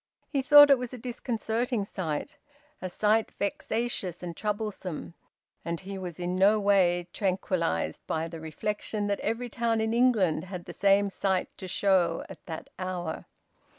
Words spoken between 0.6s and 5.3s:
it was a disconcerting sight, a sight vexatious and troublesome.